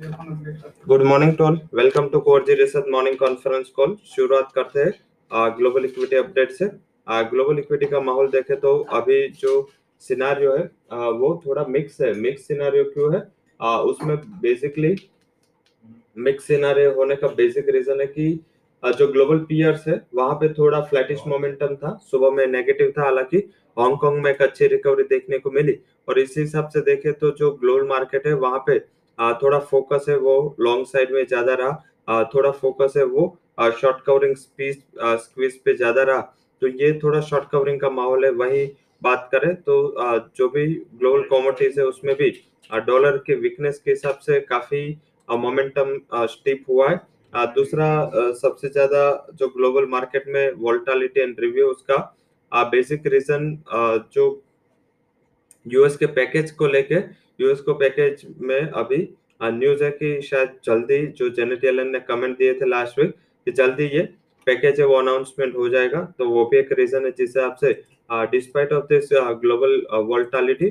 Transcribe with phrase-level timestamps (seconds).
[0.00, 5.84] Good morning to all welcome to Korji research morning conference call शुरुआत करते हैं global
[5.84, 6.68] equity update से।
[7.30, 9.68] Global equity का माहौल देखे तो अभी जो
[10.02, 13.20] सिनारियो है आ, वो थोड़ा मिक्स है। मिक्स सिनारियो क्यों है?
[13.60, 14.94] आ, उसमें बेसिकली
[16.18, 18.32] मिक्स सिनारियो होने का बेसिक रीजन है कि
[18.82, 23.38] जो ग्लोबल पियर्स है वहाँ पे थोड़ा फ्लैटिश मोमेंटम था। सुबह में नेगेटिव था हालाँकि
[23.76, 25.78] हांगकांग में एक अच्छी रिकवरी देखने को मिली।
[26.08, 28.78] और इसी हिसाब से देखे तो जो ग्लोबल मार्केट है वहाँ पे
[29.42, 33.26] थोड़ा फोकस है वो लॉन्ग साइड में ज़्यादा रहा। थोड़ा फोकस है वो
[33.80, 34.76] शॉर्ट कवरिंग स्पीड
[35.18, 36.20] स्क्वीज पे ज़्यादा रहा।
[36.62, 38.66] तो ये थोड़ा शॉर्ट कवरिंग का माहौल है, वही
[39.02, 39.94] बात करें तो
[40.36, 42.30] जो भी ग्लोबल कॉमोडिटीज है उसमें भी
[42.86, 44.82] डॉलर के वीकनेस के हिसाब से काफ़ी
[45.28, 45.96] मोमेंटम
[46.28, 47.00] स्टिप हुआ है।
[47.54, 47.88] दूसरा
[48.36, 49.02] सबसे ज़्यादा
[49.34, 51.96] जो ग्लोबल मार्केट में वोल्टालिटी एंड रिव्यू उसका
[52.52, 53.56] बेसिक रीजन
[54.14, 54.24] जो
[55.66, 57.00] यूएस के पैकेज को लेके
[57.40, 59.08] यूएस को पैकेज में अभी
[59.42, 63.10] न्यूज़ है कि शायद जल्दी जो जेनेट एलन ने कमेंट दिए थे लास्ट वीक
[63.46, 64.02] कि जल्दी ये
[64.46, 67.72] पैकेज है, वो अनाउंसमेंट हो जाएगा। तो वो भी एक रीजन है जिस हिसाब से
[68.30, 69.08] despite of this
[69.42, 70.70] global volatility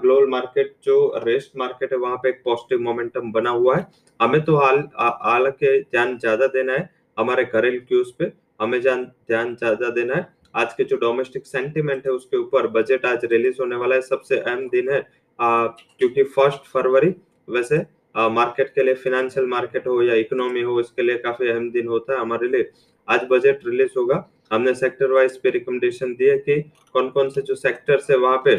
[0.00, 3.86] global market जो रेस्ट मार्केट है, वहाँ पे एक पॉजिटिव मोमेंटम बना हुआ है।
[4.20, 9.90] हमें तो हाल हालाँकि ध्यान ज़्यादा देना है हमारे घरेलू क्यूज पे। हमें ध्यान ज़्यादा
[9.90, 13.94] देना है। आज के जो डोमेस्टिक सेंटिमेंट है, उसके ऊपर बजट आज रिलीज़ होने वाला
[13.94, 15.00] है। सबसे अहम दिन है
[15.38, 17.14] क्योंकि फ़र्स्ट फरवरी,
[17.48, 17.78] वैसे
[18.14, 22.12] मार्केट के लिए फिनेंशियल मार्केट हो या इकोनॉमी हो, इसके लिए काफ़ी अहम दिन होता
[22.12, 22.70] है हमारे लिए।
[23.08, 26.60] आज बजट रिलीज़ होगा। हमने सेक्टर वाइज पे रिकमेंडेशन दिए कि
[26.94, 28.56] कौन कौन से जो सेक्टर है वहाँ पे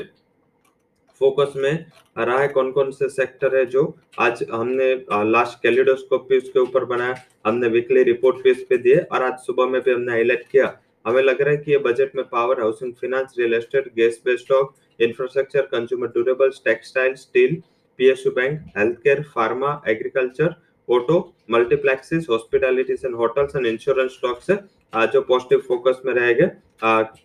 [1.22, 1.86] फोकस में
[2.18, 3.84] रहा है, कौन कौन से सेक्टर है जो
[4.20, 4.94] आज हमने
[5.26, 7.16] लास्ट कैलिडोस्कोप भी उसके ऊपर बनाया।
[7.46, 10.78] हमने वीकली रिपोर्ट भी इस पे दिए और आज सुबह में भी हमने हाईलाइट किया।
[11.06, 14.44] हमें लग रहा है कि ये बजट में power housing finance real estate gas based
[14.44, 17.56] stock consumer durables textile steel
[18.00, 20.56] PSU bank health care pharma agriculture
[20.88, 21.20] auto
[21.52, 26.48] multiplexes hospitalities and hotels and insurance stocks है जो पॉजिटिव फोकस में रहेंगे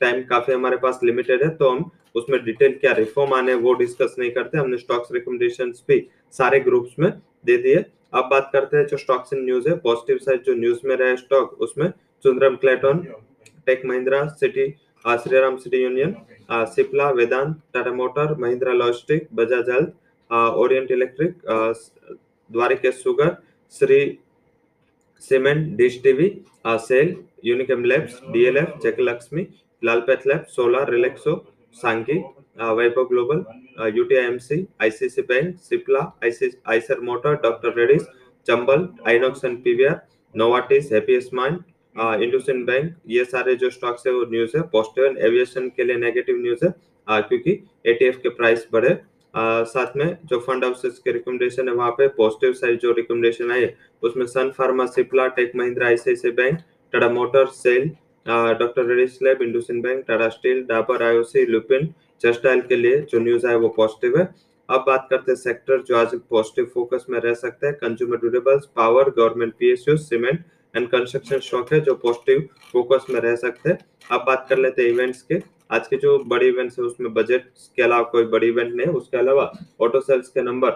[0.01, 4.15] टाइम काफ़ी हमारे पास लिमिटेड है तो हम उसमें डिटेल क्या रिफॉर्म आने वो डिस्कस
[4.19, 7.11] नहीं करते, हमने स्टॉक्स रिकमेंडेशन भी सारे ग्रुप्स में
[7.47, 7.85] दे दिए।
[8.15, 11.17] अब बात करते हैं जो स्टॉक्स इन न्यूज़ है पॉजिटिव साइड जो न्यूज़ में रहे
[11.17, 11.89] स्टॉक उसमें
[12.25, 13.05] Sundaram Clayton
[13.67, 14.67] Tech Mahindra City
[15.05, 16.15] Shriram City Union
[16.67, 19.93] Cipla, Vedanta, Tata Motor, Mahindra logistic, Bajaj health
[20.31, 21.39] Orient Electric
[22.51, 23.37] Dwarikesh sugar,
[23.75, 24.01] Shree
[25.23, 26.29] cement, Dish TV
[26.67, 29.47] SAIL, Unichem labs, DLF Jayalakshmi
[29.83, 31.37] लालपेट lab, solar, Relaxo,
[31.77, 32.19] Sanghi
[32.61, 33.45] Vaibhav global
[33.97, 36.01] UTI AMC, ICICI bank, Cipla
[36.69, 38.03] Eicher motor, doctor Reddy's
[38.47, 40.01] Chambal Inox and PVR,
[40.35, 41.59] Novartis happiest mind
[41.97, 45.97] IndusInd bank ये सारे जो stocks है वो news है। Positive and aviation के लिए
[45.99, 46.73] negative news है
[47.09, 47.51] आ, क्योंकि
[47.87, 48.91] एटीएफ के प्राइस बढ़े।
[49.35, 53.51] आ, साथ में जो फंड हाउसेस के रिकमेंडेशन है वहाँ पे पॉजिटिव साइड जो रिकमेंडेशन
[53.53, 53.69] आई
[54.03, 56.59] उसमें Sun pharma Cipla Tech Mahindra ICICI bank
[56.93, 57.89] Tata motor SAIL
[58.27, 61.89] doctor Reddy's lab IndusInd bank Tata steel Dabur IOC Lupin
[62.23, 64.29] जस्टाइल के लिए जो न्यूज़ आए वो पॉजिटिव है।
[64.69, 68.67] अब बात करते हैं सेक्टर जो आज पॉजिटिव फोकस में रह सकते हैं consumer durables
[68.77, 70.45] power government PSU cement
[70.75, 73.79] and construction stock है जो पॉजिटिव फोकस में रह सकते हैं।
[74.11, 75.41] अब बात कर लेते हैं इवेंट्स के।
[75.73, 77.43] आज के जो बड़े इवेंट्स है उसमें बजट
[77.77, 80.71] के अलावा कोई बड़ी इवेंट नहीं उसके अलावा ऑटो सेल्स के नंबर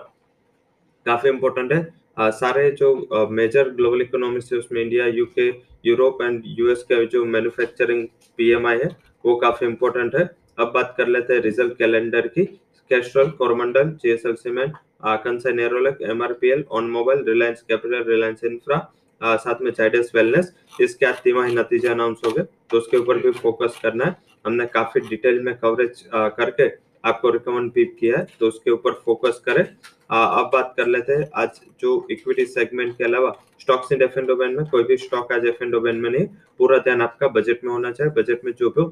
[1.06, 1.88] काफ़ी इंपॉर्टेंट है।
[2.18, 5.48] आ, सारे जो मेजर ग्लोबल इकोनॉमिक्स है उसमें India UK
[5.86, 8.06] Europe and US के जो मैन्युफैक्चरिंग
[8.38, 8.88] पीएमआई है
[9.24, 10.28] वो काफ़ी इंपॉर्टेंट है।
[10.58, 12.44] अब बात कर लेते हैं रिज़ल्ट कैलेंडर की।
[12.90, 14.72] Castrol Coromandel GSL cement
[15.24, 18.76] Kansai Nerolac MRPL on mobile Reliance Capital Reliance infra
[19.20, 23.30] साथ में चाइडस वेलनेस इसके आज तिमाही नतीजे अनाउंस हो गए तो उसके ऊपर भी
[23.32, 24.16] फोकस करना है।
[24.46, 26.68] हमने काफ़ी डिटेल में कवरेज करके
[27.04, 29.64] आपको रिकमेंड भी किया है तो उसके ऊपर फोकस करें।
[30.10, 33.30] अब बात कर लेते हैं, आज जो इक्विटी सेगमेंट के अलावा
[33.60, 36.26] स्टॉक्स इन एफ़ में, कोई भी स्टॉक आज एफ़ में नहीं,
[36.60, 38.84] पूरा ध्यान आपका बजट में होना चाहिए। बजट में जो भी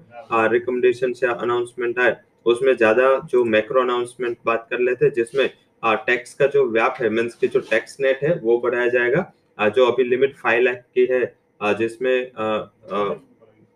[0.49, 2.17] रिकमेंडेशन या अनाउंसमेंट आए,
[2.47, 5.49] उसमें ज़्यादा जो मैक्रो अनाउंसमेंट बात कर लेते हैं, जिसमें
[5.83, 9.33] टैक्स का जो व्याप है मीन्स की जो टैक्स नेट है, वो बढ़ाया जाएगा।
[9.69, 11.25] जो अभी लिमिट फाइव लाख की है
[11.79, 12.31] जिसमें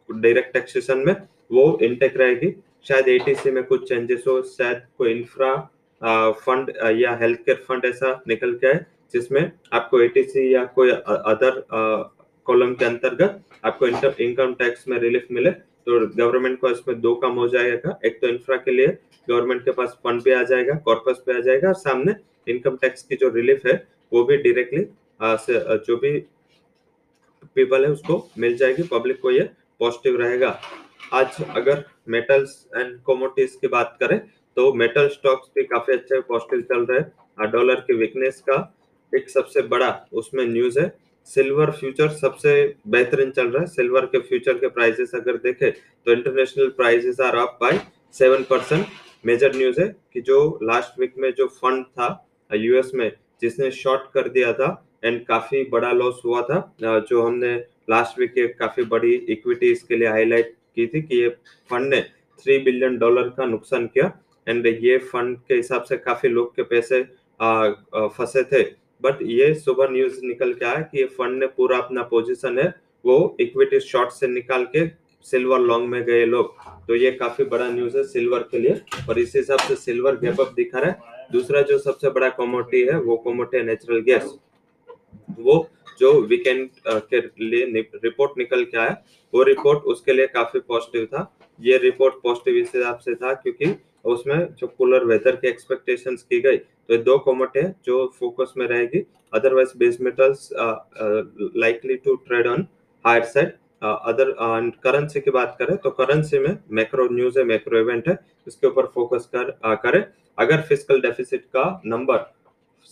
[0.09, 1.15] डायरेक्ट टैक्सेशन में
[1.53, 2.55] वो इंटेक रहेगी।
[2.87, 5.55] शायद एटीसी में कुछ चेंजेस हो, शायद कोई इंफ्रा
[6.41, 8.85] फंड या हेल्थ केयर फंड ऐसा निकल के आए,
[9.15, 11.63] जिसमें आपको एटीसी या कोई अदर
[12.47, 13.87] कॉलम के अंतर्गत आपको
[14.23, 18.29] इनकम टैक्स में रिलीफ मिले। तो गवर्नमेंट को इसमें दो काम हो जाएगा। एक तो
[18.29, 18.87] इंफ्रा के लिए
[19.29, 22.15] गवर्नमेंट के पास फंड भी आ जाएगा कॉर्पस पे आ जाएगा, और सामने
[22.49, 24.85] इनकम टैक्स की जो रिलीफ है, वो भी डायरेक्टली
[25.21, 26.19] जो भी
[27.57, 29.49] पीपल है, उसको मिल जाएगी पब्लिक को ये
[29.81, 30.49] पॉजिटिव रहेगा।
[31.15, 34.19] आज अगर मेटल्स एंड कोमोडिटीज की बात करें
[34.57, 38.57] तो मेटल स्टॉक्स भी काफ़ी अच्छे पॉजिटिव चल रहे हैं। डॉलर की वीकनेस का
[39.13, 40.93] एक सबसे बड़ा उसमें न्यूज़ है।
[41.29, 42.53] सिल्वर फ्यूचर सबसे
[42.89, 47.37] बेहतरीन चल रहा है। सिल्वर के फ्यूचर के प्राइसेस अगर देखें तो international prices are
[47.37, 47.81] up by
[48.15, 48.87] seven percent
[49.25, 52.09] major news है कि जो लास्ट वीक में जो फंड था
[52.51, 53.11] यूएस में,
[53.41, 54.69] जिसने शॉर्ट कर दिया था
[55.07, 57.55] एंड काफ़ी बड़ा लॉस हुआ था जो हमने
[57.91, 61.29] लास्ट वीक के काफ़ी बड़ी इक्विटी इसके लिए हाईलाइट की थी कि ये
[61.71, 62.01] फंड ने
[62.43, 64.13] थ्री बिलियन डॉलर का नुकसान किया
[64.47, 67.03] एंड ये फंड के हिसाब से काफ़ी लोग के पैसे
[68.17, 68.63] फंसे थे।
[69.03, 72.69] बट ये सुबह न्यूज़ निकल के आया कि ये फंड ने पूरा अपना पोजीशन है,
[73.05, 74.87] वो इक्विटी शॉर्ट से निकाल के
[75.27, 76.55] सिल्वर लॉन्ग में गए लोग।
[76.87, 80.41] तो ये काफ़ी बड़ा न्यूज़ है सिल्वर के लिए और इस हिसाब से सिल्वर गैप
[80.41, 84.35] अप दिखा रहा है। दूसरा जो सबसे बड़ा कॉमोडिटी है, वो कॉमोडिटी नेचुरल गैस
[85.39, 85.69] वो,
[86.01, 88.97] जो वीकेंड के लिए रिपोर्ट निकल के आया,
[89.33, 91.31] वो रिपोर्ट उसके लिए काफ़ी पॉजिटिव था।
[91.61, 93.75] ये रिपोर्ट पॉजिटिव इस हिसाब से था क्योंकि
[94.05, 98.67] उसमें जो कूलर वेदर के एक्सपेक्टेशंस की गई तो दो कॉमोट है जो फोकस में
[98.67, 98.99] रहेगी।
[99.33, 102.67] Otherwise base metals likely to trade on
[103.05, 103.53] higher side
[103.83, 104.31] other
[104.85, 108.87] currency की बात करें तो करेंसी में मैक्रो न्यूज़ है मैक्रो इवेंट है, इसके ऊपर
[108.95, 109.51] फोकस कर
[109.83, 110.05] करें।
[110.39, 112.25] अगर फ़िज़िकल डेफिसिट का नंबर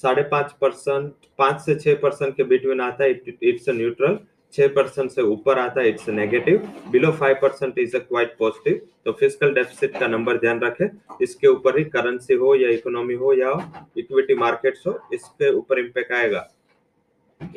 [0.03, 4.19] साढ़े पाँच परसेंट, पाँच से छह परसेंट के बिटवीन आता है इट्स न्यूट्रल।
[4.55, 6.67] छह परसेंट से ऊपर आता है, it's negative.
[6.91, 8.81] Below five percent is a quite positive.
[9.05, 10.87] तो फ़िज़िकल डेफिसिट का नंबर ध्यान रखें।
[11.23, 13.53] इसके ऊपर ही करेंसी हो या इकोनॉमी हो या
[13.99, 16.49] इक्विटी मार्केट्स हो, इसके ऊपर इम्पैक्ट आएगा।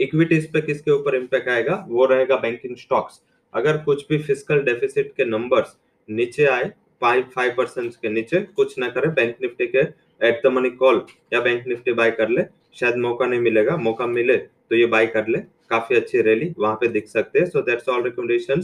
[0.01, 1.85] इक्विटीज पे किसके ऊपर इम्पैक्ट आएगा?
[1.89, 3.21] वो रहेगा बैंकिंग स्टॉक्स।
[3.53, 5.77] अगर कुछ भी फ़िज़िकल डेफिसिट के नंबर्स
[6.09, 9.83] नीचे आए फाइव फाइव परसेंट के नीचे, कुछ ना करे, बैंक निफ्टी के
[10.21, 11.01] एट द मनी कॉल
[11.33, 12.43] या बैंक निफ्टी बाय कर ले।
[12.75, 16.75] शायद मौका नहीं मिलेगा। मौका मिले तो ये बाय कर ले। काफ़ी अच्छी रैली वहाँ
[16.81, 18.61] पे दिख सकते हैं। So that's all recommendation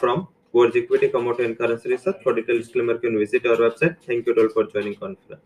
[0.00, 4.28] from world equity commodity and currency research for details disclaimer can visit our website thank
[4.28, 5.40] you all for joining conference